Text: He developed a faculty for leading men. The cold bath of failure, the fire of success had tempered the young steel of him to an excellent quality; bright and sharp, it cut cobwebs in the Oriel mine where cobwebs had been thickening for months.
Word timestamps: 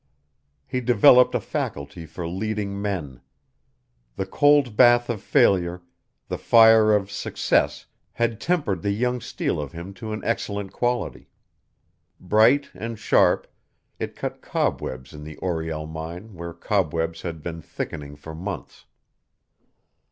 He 0.65 0.81
developed 0.81 1.35
a 1.35 1.39
faculty 1.39 2.07
for 2.07 2.27
leading 2.27 2.81
men. 2.81 3.21
The 4.15 4.25
cold 4.25 4.75
bath 4.75 5.11
of 5.11 5.21
failure, 5.21 5.83
the 6.27 6.39
fire 6.39 6.95
of 6.95 7.11
success 7.11 7.85
had 8.13 8.41
tempered 8.41 8.81
the 8.81 8.89
young 8.89 9.21
steel 9.21 9.61
of 9.61 9.73
him 9.73 9.93
to 10.01 10.11
an 10.11 10.23
excellent 10.23 10.73
quality; 10.73 11.29
bright 12.19 12.71
and 12.73 12.97
sharp, 12.97 13.45
it 13.99 14.15
cut 14.15 14.41
cobwebs 14.41 15.13
in 15.13 15.23
the 15.23 15.37
Oriel 15.37 15.85
mine 15.85 16.33
where 16.33 16.51
cobwebs 16.53 17.21
had 17.21 17.43
been 17.43 17.61
thickening 17.61 18.15
for 18.15 18.33
months. 18.33 18.85